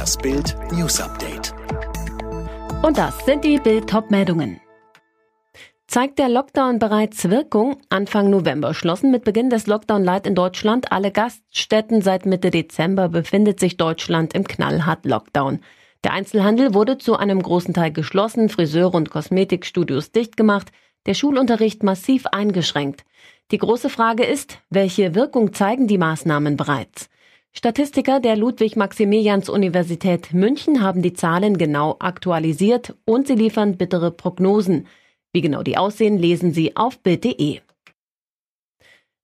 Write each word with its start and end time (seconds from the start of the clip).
Das 0.00 0.16
Bild 0.16 0.56
News 0.72 0.98
Update. 0.98 1.52
Und 2.82 2.96
das 2.96 3.22
sind 3.26 3.44
die 3.44 3.58
Bild-Top-Meldungen. 3.58 4.58
Zeigt 5.88 6.18
der 6.18 6.30
Lockdown 6.30 6.78
bereits 6.78 7.28
Wirkung? 7.28 7.76
Anfang 7.90 8.30
November 8.30 8.72
schlossen 8.72 9.10
mit 9.10 9.24
Beginn 9.24 9.50
des 9.50 9.66
Lockdown 9.66 10.02
Light 10.02 10.26
in 10.26 10.34
Deutschland 10.34 10.90
alle 10.90 11.10
Gaststätten. 11.10 12.00
Seit 12.00 12.24
Mitte 12.24 12.50
Dezember 12.50 13.10
befindet 13.10 13.60
sich 13.60 13.76
Deutschland 13.76 14.32
im 14.32 14.44
knallhart 14.44 15.04
Lockdown. 15.04 15.60
Der 16.02 16.14
Einzelhandel 16.14 16.72
wurde 16.72 16.96
zu 16.96 17.18
einem 17.18 17.42
großen 17.42 17.74
Teil 17.74 17.92
geschlossen, 17.92 18.48
Friseure 18.48 18.94
und 18.94 19.10
Kosmetikstudios 19.10 20.12
dicht 20.12 20.34
gemacht, 20.34 20.72
der 21.04 21.12
Schulunterricht 21.12 21.82
massiv 21.82 22.24
eingeschränkt. 22.24 23.04
Die 23.50 23.58
große 23.58 23.90
Frage 23.90 24.24
ist, 24.24 24.60
welche 24.70 25.14
Wirkung 25.14 25.52
zeigen 25.52 25.88
die 25.88 25.98
Maßnahmen 25.98 26.56
bereits? 26.56 27.09
Statistiker 27.52 28.20
der 28.20 28.36
Ludwig-Maximilians-Universität 28.36 30.32
München 30.32 30.82
haben 30.82 31.02
die 31.02 31.14
Zahlen 31.14 31.58
genau 31.58 31.96
aktualisiert 31.98 32.94
und 33.04 33.26
sie 33.26 33.34
liefern 33.34 33.76
bittere 33.76 34.12
Prognosen. 34.12 34.86
Wie 35.32 35.40
genau 35.40 35.62
die 35.62 35.76
aussehen, 35.76 36.18
lesen 36.18 36.52
Sie 36.52 36.76
auf 36.76 37.00
Bild.de. 37.00 37.60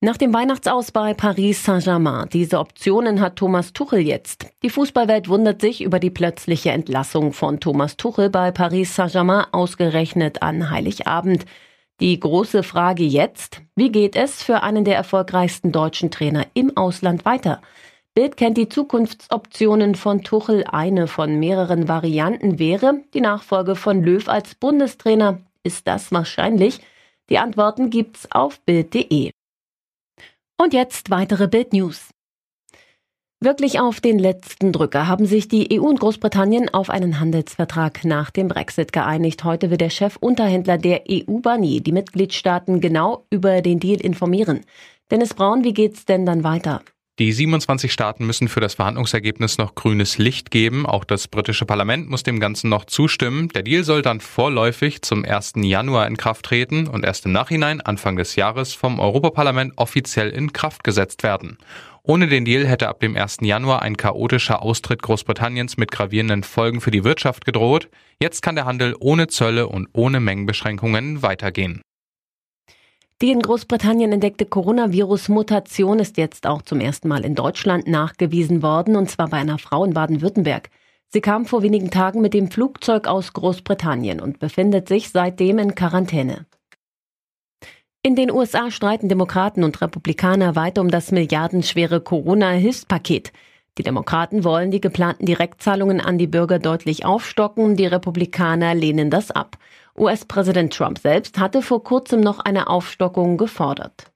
Nach 0.00 0.16
dem 0.18 0.34
Weihnachtsaus 0.34 0.90
bei 0.90 1.14
Paris 1.14 1.64
Saint-Germain, 1.64 2.28
diese 2.30 2.58
Optionen 2.58 3.20
hat 3.20 3.36
Thomas 3.36 3.72
Tuchel 3.72 4.00
jetzt. 4.00 4.46
Die 4.62 4.68
Fußballwelt 4.68 5.28
wundert 5.28 5.62
sich 5.62 5.82
über 5.82 5.98
die 5.98 6.10
plötzliche 6.10 6.72
Entlassung 6.72 7.32
von 7.32 7.58
Thomas 7.58 7.96
Tuchel 7.96 8.28
bei 8.28 8.50
Paris 8.50 8.94
Saint-Germain 8.96 9.46
ausgerechnet 9.52 10.42
an 10.42 10.70
Heiligabend. 10.70 11.46
Die 12.00 12.20
große 12.20 12.62
Frage 12.62 13.04
jetzt, 13.04 13.62
wie 13.76 13.90
geht 13.90 14.14
es 14.14 14.42
für 14.42 14.62
einen 14.62 14.84
der 14.84 14.96
erfolgreichsten 14.96 15.72
deutschen 15.72 16.10
Trainer 16.10 16.46
im 16.52 16.76
Ausland 16.76 17.24
weiter? 17.24 17.62
Bild 18.14 18.36
kennt 18.36 18.56
die 18.56 18.68
Zukunftsoptionen 18.68 19.96
von 19.96 20.22
Tuchel. 20.22 20.62
Eine 20.70 21.08
von 21.08 21.40
mehreren 21.40 21.88
Varianten 21.88 22.60
wäre 22.60 23.00
die 23.12 23.20
Nachfolge 23.20 23.74
von 23.74 24.04
Löw 24.04 24.28
als 24.28 24.54
Bundestrainer. 24.54 25.40
Ist 25.64 25.88
das 25.88 26.12
wahrscheinlich? 26.12 26.80
Die 27.28 27.38
Antworten 27.38 27.90
gibt's 27.90 28.30
auf 28.30 28.60
Bild.de. 28.60 29.32
Und 30.56 30.72
jetzt 30.72 31.10
weitere 31.10 31.48
Bild 31.48 31.72
News. 31.72 32.10
Wirklich 33.40 33.80
auf 33.80 34.00
den 34.00 34.20
letzten 34.20 34.70
Drücker 34.70 35.08
haben 35.08 35.26
sich 35.26 35.48
die 35.48 35.76
EU 35.78 35.84
und 35.84 35.98
Großbritannien 35.98 36.72
auf 36.72 36.90
einen 36.90 37.18
Handelsvertrag 37.18 38.04
nach 38.04 38.30
dem 38.30 38.46
Brexit 38.46 38.92
geeinigt. 38.92 39.42
Heute 39.42 39.70
wird 39.70 39.80
der 39.80 39.90
Chefunterhändler 39.90 40.78
der 40.78 41.02
EU 41.10 41.40
Barnier 41.40 41.80
die 41.80 41.92
Mitgliedstaaten 41.92 42.80
genau 42.80 43.26
über 43.30 43.60
den 43.60 43.80
Deal 43.80 44.00
informieren. 44.00 44.60
Dennis 45.10 45.34
Braun, 45.34 45.64
wie 45.64 45.74
geht's 45.74 46.04
denn 46.04 46.24
dann 46.24 46.44
weiter? 46.44 46.80
Die 47.20 47.30
27 47.30 47.92
Staaten 47.92 48.26
müssen 48.26 48.48
für 48.48 48.58
das 48.58 48.74
Verhandlungsergebnis 48.74 49.56
noch 49.56 49.76
grünes 49.76 50.18
Licht 50.18 50.50
geben. 50.50 50.84
Auch 50.84 51.04
das 51.04 51.28
britische 51.28 51.64
Parlament 51.64 52.10
muss 52.10 52.24
dem 52.24 52.40
Ganzen 52.40 52.68
noch 52.70 52.86
zustimmen. 52.86 53.46
Der 53.50 53.62
Deal 53.62 53.84
soll 53.84 54.02
dann 54.02 54.18
vorläufig 54.18 55.00
zum 55.02 55.24
1. 55.24 55.52
Januar 55.58 56.08
in 56.08 56.16
Kraft 56.16 56.46
treten 56.46 56.88
und 56.88 57.04
erst 57.04 57.24
im 57.24 57.30
Nachhinein, 57.30 57.80
Anfang 57.80 58.16
des 58.16 58.34
Jahres, 58.34 58.74
vom 58.74 58.98
Europaparlament 58.98 59.74
offiziell 59.76 60.30
in 60.30 60.52
Kraft 60.52 60.82
gesetzt 60.82 61.22
werden. 61.22 61.58
Ohne 62.02 62.26
den 62.26 62.44
Deal 62.44 62.66
hätte 62.66 62.88
ab 62.88 62.98
dem 62.98 63.16
1. 63.16 63.38
Januar 63.42 63.82
ein 63.82 63.96
chaotischer 63.96 64.60
Austritt 64.60 65.00
Großbritanniens 65.00 65.76
mit 65.76 65.92
gravierenden 65.92 66.42
Folgen 66.42 66.80
für 66.80 66.90
die 66.90 67.04
Wirtschaft 67.04 67.44
gedroht. 67.44 67.90
Jetzt 68.20 68.42
kann 68.42 68.56
der 68.56 68.64
Handel 68.64 68.96
ohne 68.98 69.28
Zölle 69.28 69.68
und 69.68 69.88
ohne 69.92 70.18
Mengenbeschränkungen 70.18 71.22
weitergehen. 71.22 71.80
Die 73.24 73.30
in 73.30 73.40
Großbritannien 73.40 74.12
entdeckte 74.12 74.44
Coronavirus-Mutation 74.44 75.98
ist 75.98 76.18
jetzt 76.18 76.46
auch 76.46 76.60
zum 76.60 76.78
ersten 76.78 77.08
Mal 77.08 77.24
in 77.24 77.34
Deutschland 77.34 77.88
nachgewiesen 77.88 78.62
worden, 78.62 78.96
und 78.96 79.10
zwar 79.10 79.28
bei 79.28 79.38
einer 79.38 79.56
Frau 79.56 79.82
in 79.86 79.94
Baden-Württemberg. 79.94 80.68
Sie 81.08 81.22
kam 81.22 81.46
vor 81.46 81.62
wenigen 81.62 81.90
Tagen 81.90 82.20
mit 82.20 82.34
dem 82.34 82.50
Flugzeug 82.50 83.06
aus 83.06 83.32
Großbritannien 83.32 84.20
und 84.20 84.40
befindet 84.40 84.88
sich 84.88 85.08
seitdem 85.08 85.58
in 85.58 85.74
Quarantäne. 85.74 86.44
In 88.02 88.14
den 88.14 88.30
USA 88.30 88.70
streiten 88.70 89.08
Demokraten 89.08 89.64
und 89.64 89.80
Republikaner 89.80 90.54
weiter 90.54 90.82
um 90.82 90.90
das 90.90 91.10
milliardenschwere 91.10 92.02
Corona-Hilfspaket. 92.02 93.32
Die 93.78 93.82
Demokraten 93.82 94.44
wollen 94.44 94.70
die 94.70 94.82
geplanten 94.82 95.24
Direktzahlungen 95.24 96.02
an 96.02 96.18
die 96.18 96.26
Bürger 96.26 96.58
deutlich 96.58 97.06
aufstocken, 97.06 97.74
die 97.74 97.86
Republikaner 97.86 98.74
lehnen 98.74 99.08
das 99.08 99.30
ab. 99.30 99.56
US-Präsident 99.96 100.72
Trump 100.72 100.98
selbst 100.98 101.38
hatte 101.38 101.62
vor 101.62 101.84
kurzem 101.84 102.20
noch 102.20 102.40
eine 102.40 102.68
Aufstockung 102.68 103.36
gefordert. 103.36 104.10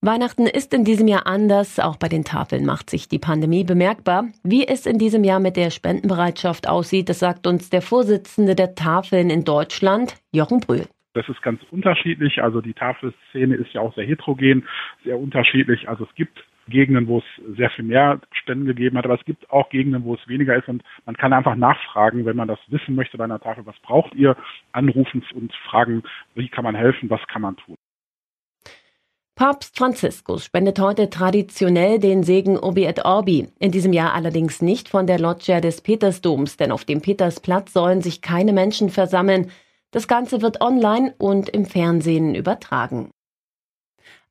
Weihnachten 0.00 0.46
ist 0.46 0.74
in 0.74 0.84
diesem 0.84 1.08
Jahr 1.08 1.26
anders. 1.26 1.78
Auch 1.78 1.96
bei 1.96 2.08
den 2.08 2.24
Tafeln 2.24 2.66
macht 2.66 2.90
sich 2.90 3.08
die 3.08 3.18
Pandemie 3.18 3.64
bemerkbar. 3.64 4.26
Wie 4.42 4.66
es 4.66 4.84
in 4.84 4.98
diesem 4.98 5.24
Jahr 5.24 5.40
mit 5.40 5.56
der 5.56 5.70
Spendenbereitschaft 5.70 6.68
aussieht, 6.68 7.08
das 7.08 7.20
sagt 7.20 7.46
uns 7.46 7.70
der 7.70 7.80
Vorsitzende 7.80 8.54
der 8.54 8.74
Tafeln 8.74 9.30
in 9.30 9.44
Deutschland, 9.44 10.16
Jochen 10.30 10.60
Brühl. 10.60 10.86
Das 11.14 11.28
ist 11.28 11.40
ganz 11.40 11.62
unterschiedlich. 11.70 12.42
Also 12.42 12.60
die 12.60 12.74
Tafelszene 12.74 13.54
ist 13.54 13.72
ja 13.72 13.80
auch 13.80 13.94
sehr 13.94 14.04
heterogen, 14.04 14.66
sehr 15.04 15.18
unterschiedlich. 15.18 15.88
Also 15.88 16.04
es 16.04 16.14
gibt 16.16 16.38
Gegenden, 16.68 17.08
wo 17.08 17.18
es 17.18 17.56
sehr 17.56 17.70
viel 17.70 17.84
mehr 17.84 18.20
Spenden 18.32 18.66
gegeben 18.66 18.96
hat, 18.96 19.04
aber 19.04 19.18
es 19.18 19.24
gibt 19.24 19.50
auch 19.50 19.68
Gegenden, 19.68 20.04
wo 20.04 20.14
es 20.14 20.28
weniger 20.28 20.56
ist 20.56 20.68
und 20.68 20.82
man 21.04 21.16
kann 21.16 21.32
einfach 21.32 21.56
nachfragen, 21.56 22.24
wenn 22.24 22.36
man 22.36 22.48
das 22.48 22.58
wissen 22.68 22.94
möchte 22.94 23.18
bei 23.18 23.24
einer 23.24 23.40
Tafel, 23.40 23.66
was 23.66 23.78
braucht 23.80 24.14
ihr, 24.14 24.36
anrufen 24.72 25.24
und 25.34 25.52
fragen, 25.68 26.02
wie 26.34 26.48
kann 26.48 26.64
man 26.64 26.74
helfen, 26.74 27.10
was 27.10 27.20
kann 27.26 27.42
man 27.42 27.56
tun. 27.56 27.76
Papst 29.36 29.76
Franziskus 29.76 30.44
spendet 30.44 30.78
heute 30.78 31.10
traditionell 31.10 31.98
den 31.98 32.22
Segen 32.22 32.56
Obi 32.56 32.84
et 32.84 33.04
Orbi. 33.04 33.48
In 33.58 33.72
diesem 33.72 33.92
Jahr 33.92 34.14
allerdings 34.14 34.62
nicht 34.62 34.88
von 34.88 35.08
der 35.08 35.18
Loggia 35.18 35.60
des 35.60 35.80
Petersdoms, 35.80 36.56
denn 36.56 36.70
auf 36.70 36.84
dem 36.84 37.00
Petersplatz 37.00 37.72
sollen 37.72 38.00
sich 38.00 38.22
keine 38.22 38.52
Menschen 38.52 38.90
versammeln. 38.90 39.50
Das 39.90 40.06
Ganze 40.06 40.40
wird 40.40 40.60
online 40.60 41.14
und 41.18 41.48
im 41.48 41.66
Fernsehen 41.66 42.36
übertragen. 42.36 43.10